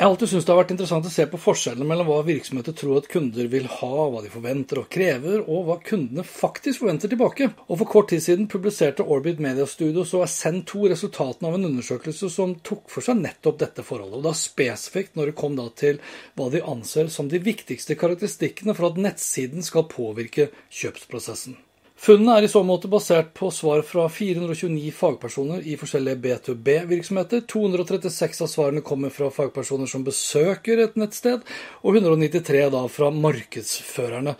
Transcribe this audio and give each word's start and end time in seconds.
Jeg 0.00 0.06
har 0.06 0.14
alltid 0.14 0.30
syntes 0.30 0.46
det 0.48 0.52
har 0.54 0.58
vært 0.62 0.70
interessant 0.72 1.04
å 1.04 1.10
se 1.12 1.24
på 1.28 1.38
forskjellene 1.44 1.84
mellom 1.84 2.06
hva 2.08 2.22
virksomheter 2.24 2.72
tror 2.72 3.02
at 3.02 3.08
kunder 3.12 3.50
vil 3.52 3.66
ha, 3.68 3.90
hva 4.08 4.22
de 4.24 4.30
forventer 4.32 4.80
og 4.80 4.88
krever, 4.88 5.42
og 5.44 5.66
hva 5.66 5.76
kundene 5.84 6.24
faktisk 6.24 6.80
forventer 6.80 7.12
tilbake. 7.12 7.50
Og 7.66 7.82
For 7.82 7.90
kort 7.92 8.08
tid 8.08 8.24
siden 8.24 8.48
publiserte 8.48 9.04
Orbit 9.04 9.44
Media 9.44 9.68
Studios 9.68 10.14
og 10.16 10.24
Ascend2 10.24 10.88
resultatene 10.94 11.52
av 11.52 11.60
en 11.60 11.68
undersøkelse 11.68 12.32
som 12.32 12.56
tok 12.64 12.88
for 12.88 13.04
seg 13.04 13.20
nettopp 13.20 13.60
dette 13.60 13.84
forholdet. 13.84 14.22
Og 14.22 14.28
da 14.30 14.36
spesifikt 14.40 15.20
når 15.20 15.34
det 15.34 15.40
kom 15.44 15.60
til 15.76 16.00
hva 16.32 16.48
de 16.48 16.64
anser 16.64 17.12
som 17.12 17.28
de 17.28 17.44
viktigste 17.52 18.00
karakteristikkene 18.00 18.72
for 18.72 18.94
at 18.94 19.04
nettsiden 19.04 19.60
skal 19.60 19.90
påvirke 19.92 20.48
kjøpsprosessen. 20.72 21.60
Funnene 22.00 22.38
er 22.38 22.46
i 22.46 22.48
så 22.48 22.62
måte 22.64 22.88
basert 22.88 23.34
på 23.36 23.50
svar 23.52 23.82
fra 23.84 24.06
429 24.08 24.86
fagpersoner 24.96 25.66
i 25.68 25.74
forskjellige 25.76 26.16
B2B-virksomheter. 26.24 27.42
236 27.44 28.40
av 28.40 28.48
svarene 28.48 28.80
kommer 28.80 29.12
fra 29.12 29.28
fagpersoner 29.28 29.90
som 29.90 30.06
besøker 30.06 30.80
et 30.80 30.96
nettsted, 30.96 31.44
og 31.84 31.98
193 32.00 32.62
da 32.72 32.80
fra 32.88 33.10
markedsførerne. 33.12 34.32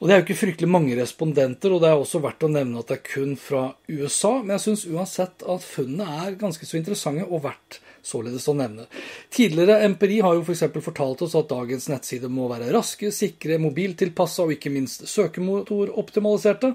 Og 0.00 0.08
Det 0.08 0.14
er 0.14 0.22
jo 0.22 0.24
ikke 0.24 0.40
fryktelig 0.40 0.72
mange 0.72 0.96
respondenter, 0.96 1.76
og 1.76 1.84
det 1.84 1.90
er 1.92 2.00
også 2.00 2.22
verdt 2.24 2.48
å 2.48 2.50
nevne 2.50 2.80
at 2.80 2.88
det 2.88 2.96
er 2.96 3.04
kun 3.12 3.36
fra 3.36 3.66
USA. 3.92 4.38
Men 4.40 4.56
jeg 4.56 4.64
syns 4.64 4.88
uansett 4.88 5.44
at 5.44 5.68
funnene 5.68 6.08
er 6.24 6.40
ganske 6.40 6.64
så 6.64 6.80
interessante 6.80 7.28
og 7.28 7.44
verdt 7.44 7.81
således 8.02 8.48
å 8.50 8.56
nevne. 8.58 8.88
Tidligere 9.32 9.80
empiri 9.86 10.20
har 10.24 10.36
jo 10.36 10.44
f.eks. 10.44 10.66
For 10.72 10.88
fortalt 10.90 11.24
oss 11.26 11.36
at 11.38 11.50
dagens 11.50 11.88
nettsider 11.92 12.32
må 12.32 12.48
være 12.50 12.72
raske, 12.74 13.12
sikre, 13.14 13.60
mobiltilpassa 13.62 14.46
og 14.46 14.56
ikke 14.56 14.72
minst 14.74 15.06
søkemotoroptimaliserte. 15.10 16.74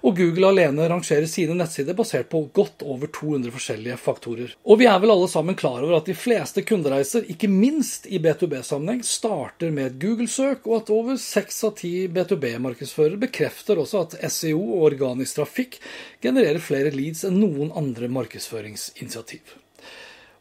Og 0.00 0.16
Google 0.16 0.48
alene 0.48 0.86
rangerer 0.88 1.26
sine 1.28 1.54
nettsider 1.58 1.96
basert 1.96 2.30
på 2.32 2.40
godt 2.56 2.84
over 2.88 3.10
200 3.12 3.52
forskjellige 3.52 3.98
faktorer. 4.00 4.54
Og 4.64 4.80
vi 4.80 4.88
er 4.88 4.96
vel 5.02 5.12
alle 5.12 5.28
sammen 5.28 5.58
klar 5.58 5.82
over 5.82 5.98
at 5.98 6.08
de 6.08 6.16
fleste 6.16 6.64
kundereiser, 6.64 7.26
ikke 7.28 7.50
minst 7.52 8.08
i 8.08 8.20
B2B-sammenheng, 8.22 9.02
starter 9.04 9.74
med 9.74 9.90
et 9.90 9.98
Google-søk, 10.00 10.64
og 10.64 10.78
at 10.80 10.92
over 10.94 11.20
seks 11.20 11.60
av 11.68 11.76
ti 11.82 11.92
B2B-markedsførere 12.08 13.20
bekrefter 13.26 13.80
også 13.82 14.06
at 14.06 14.20
SEO 14.32 14.62
og 14.78 14.86
organisk 14.92 15.42
trafikk 15.42 15.80
genererer 16.24 16.64
flere 16.64 16.94
leads 16.94 17.26
enn 17.28 17.40
noen 17.42 17.74
andre 17.76 18.08
markedsføringsinitiativ. 18.12 19.58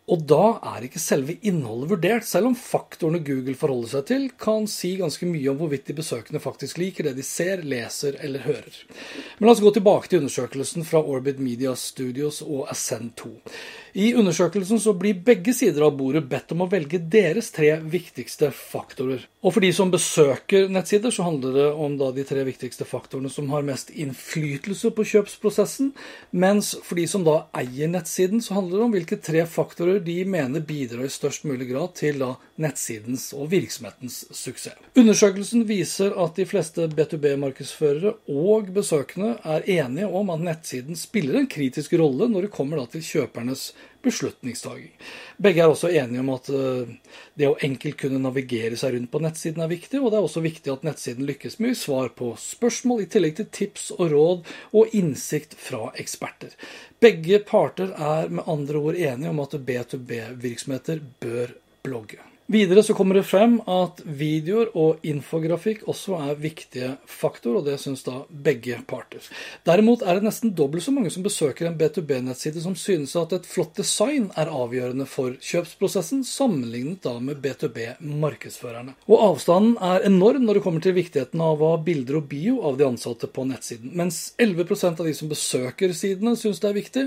Og 0.10 0.24
da 0.26 0.58
er 0.72 0.88
ikke 0.88 1.02
selve 1.02 1.36
innholdet 1.46 1.92
vurdert, 1.92 2.26
selv 2.26 2.50
om 2.50 2.56
faktorene 2.58 3.22
Google 3.26 3.54
forholder 3.58 3.92
seg 3.92 4.08
til, 4.10 4.24
kan 4.42 4.66
si 4.70 4.96
ganske 4.98 5.28
mye 5.30 5.52
om 5.52 5.60
hvorvidt 5.62 5.86
de 5.92 5.98
besøkende 6.00 6.42
faktisk 6.42 6.80
liker 6.82 7.06
det 7.06 7.14
de 7.20 7.26
ser, 7.26 7.62
leser 7.62 8.18
eller 8.26 8.48
hører. 8.48 8.80
Men 9.38 9.50
la 9.50 9.54
oss 9.54 9.62
gå 9.62 9.74
tilbake 9.76 10.10
til 10.10 10.24
undersøkelsen 10.24 10.88
fra 10.90 11.04
Orbit 11.04 11.38
Media 11.44 11.76
Studios 11.78 12.42
og 12.42 12.66
Ascend2. 12.74 13.36
I 14.00 14.12
undersøkelsen 14.18 14.82
så 14.82 14.94
blir 14.98 15.22
begge 15.26 15.54
sider 15.56 15.86
av 15.88 15.96
bordet 15.98 16.26
bedt 16.30 16.54
om 16.54 16.62
å 16.66 16.70
velge 16.70 17.00
deres 17.02 17.50
tre 17.54 17.72
viktigste 17.82 18.52
faktorer. 18.54 19.24
Og 19.42 19.56
for 19.56 19.66
de 19.66 19.72
som 19.74 19.92
besøker 19.92 20.70
nettsider, 20.70 21.14
så 21.16 21.26
handler 21.26 21.56
det 21.56 21.68
om 21.72 21.96
da 22.00 22.10
de 22.14 22.26
tre 22.28 22.44
viktigste 22.48 22.86
faktorene 22.88 23.32
som 23.34 23.50
har 23.54 23.66
mest 23.66 23.90
innflytelse 23.90 24.92
på 24.96 25.06
kjøpsprosessen. 25.14 25.94
Mens 26.32 26.74
for 26.86 27.00
de 27.00 27.08
som 27.10 27.26
da 27.26 27.44
eier 27.58 27.90
nettsiden, 27.92 28.44
så 28.46 28.58
handler 28.60 28.78
det 28.78 28.86
om 28.86 28.98
hvilke 28.98 29.20
tre 29.24 29.46
faktorer 29.50 29.99
de 30.06 30.18
mener 30.26 30.64
bidrar 30.66 31.06
i 31.06 31.12
størst 31.14 31.46
mulig 31.50 31.70
grad 31.72 31.94
til 32.00 32.20
da 32.22 32.34
nettsidens 32.60 33.30
og 33.36 33.50
virksomhetens 33.54 34.22
suksess. 34.36 34.78
Undersøkelsen 35.00 35.66
viser 35.70 36.16
at 36.20 36.40
de 36.40 36.46
fleste 36.50 36.88
B2B-markedsførere 36.92 38.16
og 38.30 38.74
besøkende 38.76 39.38
er 39.44 39.68
enige 39.80 40.08
om 40.08 40.32
at 40.34 40.44
nettsiden 40.44 41.00
spiller 41.00 41.40
en 41.40 41.50
kritisk 41.52 41.96
rolle 42.00 42.30
når 42.30 42.48
det 42.48 42.56
kommer 42.56 42.82
til 42.92 43.04
kjøpernes 43.06 43.72
beslutningstaking. 44.04 44.92
Begge 45.38 45.64
er 45.64 45.72
også 45.72 45.90
enige 45.92 46.22
om 46.22 46.30
at 46.32 46.48
eh, 46.56 46.92
det 47.40 47.50
å 47.50 47.58
enkelt 47.66 47.98
kunne 48.00 48.22
navigere 48.24 48.78
seg 48.80 48.96
rundt 48.96 49.12
på 49.12 49.22
nettsiden 49.24 49.64
er 49.64 49.72
viktig, 49.72 50.00
og 50.00 50.12
det 50.12 50.20
er 50.20 50.28
også 50.28 50.44
viktig 50.46 50.72
at 50.72 50.86
nettsiden 50.88 51.28
lykkes 51.28 51.60
med 51.64 51.76
svar 51.80 52.14
på 52.16 52.32
spørsmål, 52.40 53.04
i 53.04 53.10
tillegg 53.12 53.36
til 53.40 53.50
tips 53.60 53.90
og 53.98 54.06
råd 54.14 54.54
og 54.80 54.96
innsikt 54.96 55.58
fra 55.60 55.90
eksperter. 56.00 56.56
Begge 57.04 57.42
parter 57.48 57.92
er 57.96 58.32
med 58.32 58.48
andre 58.48 58.80
ord 58.80 59.00
enige 59.00 59.36
om 59.36 59.44
at 59.44 59.60
B2B-virksomheter 59.68 61.04
bør 61.20 61.56
blogge. 61.84 62.29
Videre 62.50 62.82
så 62.84 62.96
kommer 62.98 63.14
det 63.14 63.28
frem 63.30 63.60
at 63.70 64.00
videoer 64.02 64.72
og 64.74 65.04
infografikk 65.06 65.84
også 65.92 66.16
er 66.18 66.40
viktige 66.42 66.88
faktorer, 67.06 67.60
og 67.60 67.68
det 67.68 67.76
syns 67.78 68.02
da 68.08 68.24
begge 68.26 68.80
parter. 68.90 69.22
Derimot 69.70 70.02
er 70.02 70.18
det 70.18 70.26
nesten 70.26 70.56
dobbelt 70.58 70.82
så 70.82 70.90
mange 70.96 71.12
som 71.14 71.22
besøker 71.22 71.68
en 71.70 71.78
B2B-nettside 71.78 72.64
som 72.64 72.74
synes 72.74 73.14
at 73.22 73.36
et 73.38 73.46
flott 73.46 73.78
design 73.78 74.32
er 74.34 74.50
avgjørende 74.50 75.06
for 75.06 75.36
kjøpsprosessen, 75.46 76.24
sammenlignet 76.26 77.04
da 77.06 77.20
med 77.22 77.38
B2B-markedsførerne. 77.44 78.96
Og 79.06 79.28
avstanden 79.28 79.78
er 79.86 80.08
enorm 80.10 80.48
når 80.48 80.58
det 80.58 80.66
kommer 80.66 80.82
til 80.82 80.98
viktigheten 80.98 81.46
av 81.46 81.62
å 81.62 81.76
ha 81.76 81.84
bilder 81.86 82.18
og 82.18 82.32
bio 82.34 82.64
av 82.66 82.82
de 82.82 82.88
ansatte 82.90 83.30
på 83.30 83.46
nettsiden. 83.52 83.94
Mens 83.94 84.32
11% 84.42 84.98
av 84.98 85.06
de 85.06 85.14
som 85.14 85.30
besøker 85.30 85.94
sidene, 85.94 86.34
syns 86.34 86.66
det 86.66 86.74
er 86.74 86.80
viktig, 86.82 87.06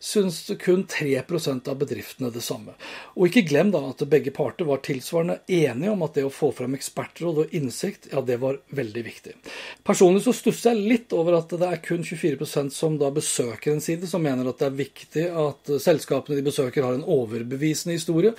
syns 0.00 0.42
kun 0.58 0.86
3% 0.88 1.68
av 1.68 1.78
bedriftene 1.78 2.30
det 2.32 2.42
samme. 2.42 2.74
Og 3.14 3.28
ikke 3.28 3.44
glem 3.50 3.70
da 3.70 3.82
at 3.92 4.02
begge 4.10 4.32
parter 4.34 4.66
var 4.66 4.79
tilsvarende 4.84 5.38
enige 5.46 5.92
om 5.92 6.02
at 6.06 6.16
det 6.18 6.24
å 6.26 6.32
få 6.32 6.50
frem 6.56 6.74
ekspertråd 6.78 7.42
og 7.44 7.54
innsikt, 7.56 8.10
ja, 8.12 8.22
det 8.24 8.40
var 8.42 8.60
veldig 8.76 9.04
viktig. 9.06 9.36
Personlig 9.86 10.24
så 10.24 10.34
stusser 10.36 10.72
jeg 10.74 10.90
litt 10.94 11.14
over 11.16 11.38
at 11.40 11.54
det 11.60 11.68
er 11.68 11.82
kun 11.84 12.04
24% 12.06 12.74
som 12.74 12.98
da 13.00 13.12
besøker 13.14 13.74
en 13.74 13.84
side, 13.84 14.08
som 14.10 14.24
mener 14.24 14.48
at 14.50 14.60
det 14.60 14.70
er 14.70 14.80
viktig 14.82 15.26
at 15.44 15.72
selskapene 15.82 16.38
de 16.38 16.46
besøker 16.46 16.86
har 16.86 16.98
en 16.98 17.06
overbevisende 17.06 17.98
historie. 17.98 18.34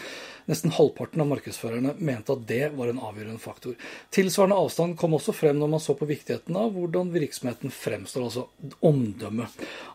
Nesten 0.50 0.74
halvparten 0.74 1.22
av 1.22 1.30
markedsførerne 1.30 1.94
mente 2.02 2.34
at 2.34 2.46
det 2.50 2.72
var 2.76 2.90
en 2.90 3.02
avgjørende 3.02 3.42
faktor. 3.42 3.76
Tilsvarende 4.14 4.58
avstand 4.58 4.98
kom 5.00 5.14
også 5.16 5.36
frem 5.36 5.60
når 5.60 5.70
man 5.76 5.84
så 5.84 5.94
på 5.98 6.08
viktigheten 6.10 6.58
av 6.58 6.74
hvordan 6.76 7.12
virksomheten 7.14 7.74
fremstår, 7.74 8.26
altså 8.28 8.48
omdømme. 8.88 9.48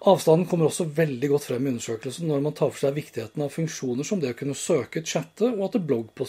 Avstanden 0.07 0.47
kommer 0.49 0.71
også 0.71 0.87
veldig 0.97 1.33
godt 1.35 1.49
frem 1.51 1.67
i 1.67 1.73
undersøkelsen 1.75 2.31
når 2.31 2.45
man 2.47 2.57
tar 2.57 2.71
for 2.71 2.87
seg 2.87 2.97
viktigheten 2.97 3.45
av 3.45 3.53
funksjoner 3.53 4.07
som 4.07 4.23
det 4.23 4.33
å 4.33 4.39
kunne 4.39 4.57
søke, 4.59 5.03
chatte, 5.05 5.51
og 5.51 5.67
at 5.69 5.81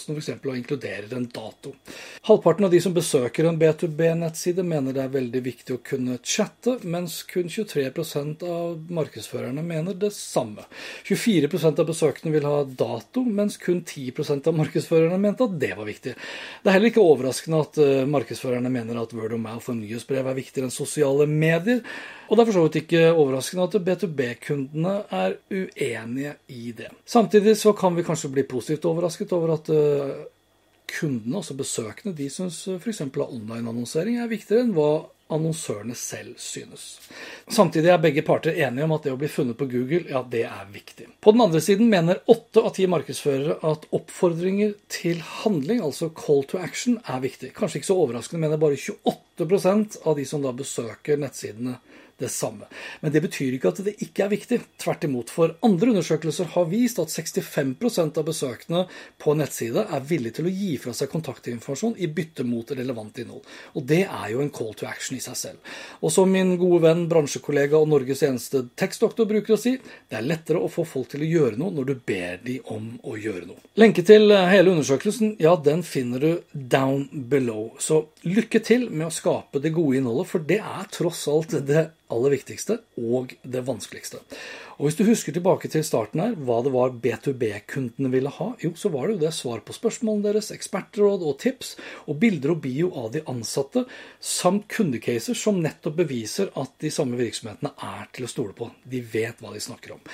bloggposten 0.07 0.39
f.eks. 0.39 0.57
inkluderer 0.57 1.17
en 1.17 1.27
dato. 1.27 1.73
Halvparten 2.21 2.65
av 2.65 2.71
de 2.71 2.81
som 2.81 2.93
besøker 2.93 3.45
en 3.45 3.59
B2B-nettside, 3.59 4.63
mener 4.63 4.93
det 4.93 5.03
er 5.03 5.13
veldig 5.13 5.41
viktig 5.43 5.75
å 5.75 5.81
kunne 5.83 6.17
chatte, 6.23 6.77
mens 6.83 7.23
kun 7.27 7.49
23% 7.49 8.43
av 8.47 8.91
markedsførerne 8.91 9.63
mener 9.63 9.93
det 9.93 10.13
samme. 10.15 10.65
24% 11.07 11.79
av 11.79 11.87
besøkende 11.87 12.35
vil 12.35 12.47
ha 12.47 12.63
dato, 12.63 13.23
mens 13.23 13.57
kun 13.57 13.83
10% 13.83 14.47
av 14.47 14.57
markedsførerne 14.57 15.19
mente 15.21 15.47
at 15.47 15.57
det 15.59 15.73
var 15.77 15.87
viktig. 15.87 16.15
Det 16.63 16.69
er 16.69 16.77
heller 16.77 16.91
ikke 16.91 17.05
overraskende 17.05 17.63
at 17.63 17.81
uh, 17.81 18.03
markedsførerne 18.09 18.71
mener 18.71 19.01
at 19.01 19.15
word 19.15 19.35
of 19.35 19.43
mouth 19.43 19.71
og 19.71 19.81
nyhetsbrev 19.81 20.27
er 20.27 20.39
viktigere 20.39 20.69
enn 20.69 20.75
sosiale 20.75 21.27
medier. 21.29 21.83
Og 22.27 22.35
det 22.35 22.43
er 22.43 22.47
for 22.49 22.57
så 22.57 22.63
vidt 22.65 22.79
ikke 22.81 23.01
overraskende 23.13 23.67
at 23.69 23.75
B2B-kundene 23.87 24.95
er 25.15 25.37
uenige 25.47 26.33
i 26.51 26.73
det. 26.75 26.89
Samtidig 27.07 27.53
så 27.55 27.71
kan 27.77 27.95
vi 27.95 28.03
kanskje 28.03 28.33
bli 28.33 28.43
positivt 28.43 28.87
overrasket 28.89 29.31
over 29.37 29.53
at 29.55 29.71
uh, 29.71 29.86
kundene, 30.87 31.41
altså 31.41 31.57
besøkende, 31.57 32.15
de 32.17 32.29
syns 32.31 32.63
f.eks. 32.77 33.03
at 33.03 33.21
online-annonsering 33.27 34.21
er 34.21 34.31
viktigere 34.31 34.65
enn 34.65 34.75
hva 34.75 34.91
annonsørene 35.33 35.95
selv 35.97 36.37
synes. 36.39 36.85
Samtidig 37.51 37.91
er 37.91 37.99
begge 37.99 38.23
parter 38.23 38.55
enige 38.55 38.85
om 38.87 38.93
at 38.95 39.03
det 39.03 39.11
å 39.11 39.19
bli 39.19 39.27
funnet 39.31 39.59
på 39.59 39.67
Google, 39.67 40.05
ja, 40.07 40.21
det 40.23 40.45
er 40.47 40.69
viktig. 40.71 41.09
På 41.23 41.33
den 41.35 41.43
andre 41.43 41.61
siden 41.63 41.91
mener 41.91 42.21
åtte 42.31 42.63
av 42.63 42.71
ti 42.77 42.87
markedsførere 42.87 43.59
at 43.67 43.89
oppfordringer 43.95 44.77
til 44.93 45.19
handling, 45.41 45.83
altså 45.83 46.09
call 46.15 46.45
to 46.47 46.61
action, 46.63 47.01
er 47.03 47.23
viktig. 47.25 47.51
Kanskje 47.57 47.81
ikke 47.81 47.91
så 47.91 47.99
overraskende, 48.05 48.45
mener 48.45 48.61
bare 48.61 48.79
28% 48.79 49.99
av 50.07 50.15
de 50.19 50.27
som 50.29 50.45
da 50.45 50.55
besøker 50.55 51.19
nettsidene 51.19 51.77
det 52.17 52.29
samme. 52.33 52.65
Men 53.01 53.13
det 53.13 53.21
betyr 53.21 53.55
ikke 53.57 53.71
at 53.73 53.81
det 53.85 53.93
ikke 54.03 54.25
er 54.25 54.31
viktig. 54.31 54.59
Tvert 54.81 55.05
imot. 55.05 55.31
For 55.33 55.53
andre 55.65 55.91
undersøkelser 55.93 56.49
har 56.55 56.69
vist 56.71 56.99
at 57.01 57.13
65% 57.13 58.17
av 58.17 58.25
besøkende 58.27 58.85
på 59.21 59.35
nettside 59.37 59.85
er 59.85 60.05
villige 60.07 60.39
til 60.39 60.49
å 60.49 60.53
gi 60.53 60.71
fra 60.81 60.95
seg 60.97 61.11
kontaktinformasjon 61.13 61.97
i 62.01 62.09
bytte 62.09 62.45
mot 62.47 62.71
relevant 62.73 63.21
innhold. 63.21 63.45
Og 63.77 63.85
det 63.89 64.03
er 64.05 64.31
jo 64.33 64.41
en 64.41 64.53
call 64.53 64.73
to 64.77 64.87
action 64.89 65.17
i 65.17 65.23
seg 65.23 65.37
selv. 65.37 65.75
Og 66.01 66.13
som 66.13 66.31
min 66.31 66.55
gode 66.59 66.83
venn, 66.87 67.05
bransjekollega 67.11 67.77
og 67.77 67.91
Norges 67.91 68.23
eneste 68.25 68.65
tekstdoktor 68.79 69.29
bruker 69.29 69.55
å 69.55 69.61
si, 69.61 69.75
det 70.09 70.19
er 70.19 70.25
lettere 70.25 70.61
å 70.61 70.71
få 70.71 70.87
folk 70.87 71.11
til 71.13 71.25
å 71.25 71.29
gjøre 71.29 71.61
noe 71.61 71.75
når 71.75 71.91
du 71.91 71.95
ber 72.07 72.41
de 72.43 72.57
om 72.73 72.89
å 73.05 73.17
gjøre 73.19 73.45
noe. 73.49 73.61
Lenke 73.77 74.01
til 74.07 74.33
hele 74.33 74.73
undersøkelsen, 74.73 75.35
ja, 75.43 75.53
den 75.61 75.83
finner 75.85 76.23
du 76.23 76.31
down 76.51 77.07
below. 77.29 77.75
Så 77.79 78.07
lykke 78.25 78.61
til 78.65 78.89
med 78.89 79.09
å 79.09 79.13
skape 79.13 79.61
det 79.61 79.75
gode 79.75 79.99
innholdet, 80.01 80.31
for 80.31 80.49
det 80.49 80.59
er 80.63 80.89
tross 80.93 81.27
alt 81.31 81.53
det 81.67 81.89
aller 82.13 82.33
viktigste 82.37 82.79
og 82.97 83.33
det 83.43 83.63
vanskeligste. 83.67 84.21
Og 84.77 84.87
Hvis 84.87 84.97
du 84.99 85.03
husker 85.07 85.33
tilbake 85.33 85.69
til 85.73 85.83
starten 85.85 86.21
her, 86.21 86.35
hva 86.37 86.59
det 86.63 86.73
var 86.75 86.95
B2B-kundene 87.03 88.11
ville 88.13 88.31
ha, 88.35 88.51
jo, 88.61 88.73
så 88.77 88.91
var 88.93 89.07
det 89.07 89.17
jo 89.17 89.23
det 89.25 89.33
svar 89.35 89.63
på 89.65 89.75
spørsmålene 89.75 90.29
deres, 90.29 90.51
ekspertråd 90.53 91.25
og 91.25 91.39
tips, 91.41 91.75
og 92.05 92.19
bilder 92.21 92.53
og 92.53 92.61
bio 92.63 92.91
av 93.01 93.11
de 93.15 93.23
ansatte, 93.27 93.87
samt 94.21 94.67
kundecaser 94.71 95.37
som 95.37 95.61
nettopp 95.63 95.97
beviser 96.03 96.53
at 96.61 96.77
de 96.83 96.93
samme 96.93 97.17
virksomhetene 97.19 97.73
er 97.73 98.11
til 98.13 98.27
å 98.27 98.31
stole 98.31 98.57
på. 98.57 98.69
De 98.85 99.01
vet 99.01 99.41
hva 99.41 99.55
de 99.55 99.63
snakker 99.63 99.97
om. 99.97 100.05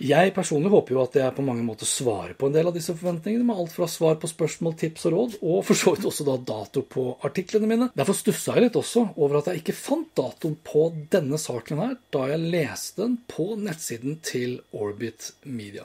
Jeg 0.00 0.32
personlig 0.32 0.70
håper 0.72 0.94
jo 0.94 1.02
at 1.02 1.16
jeg 1.18 1.34
på 1.36 1.44
mange 1.44 1.64
måter 1.66 1.88
svarer 1.88 2.32
på 2.38 2.48
en 2.48 2.54
del 2.54 2.70
av 2.70 2.76
disse 2.76 2.94
forventningene, 2.96 3.44
med 3.44 3.58
alt 3.60 3.74
fra 3.74 3.88
svar 3.90 4.16
på 4.20 4.30
spørsmål, 4.30 4.76
tips 4.80 5.04
og 5.10 5.14
råd, 5.16 5.36
og 5.44 5.60
for 5.68 5.76
så 5.76 5.92
vidt 5.92 6.08
også 6.08 6.24
da 6.28 6.38
dato 6.50 6.84
på 6.88 7.04
artiklene 7.28 7.68
mine. 7.68 7.90
Derfor 7.96 8.16
stussa 8.16 8.56
jeg 8.56 8.68
litt 8.68 8.80
også 8.80 9.10
over 9.20 9.40
at 9.40 9.50
jeg 9.50 9.60
ikke 9.60 9.76
fant 9.76 10.08
datoen 10.16 10.56
på 10.64 10.86
denne 11.12 11.40
saken 11.40 11.84
her, 11.84 11.94
da 12.16 12.30
jeg 12.32 12.48
leste 12.56 13.04
den 13.04 13.20
på 13.28 13.52
nettsiden 13.60 14.16
til 14.24 14.56
Orbit 14.72 15.34
Media. 15.44 15.84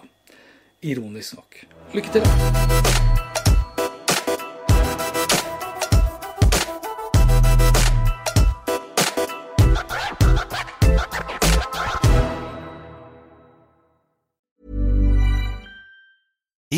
Ironisk 0.86 1.36
nok. 1.42 1.62
Lykke 1.98 2.16
til! 2.16 3.15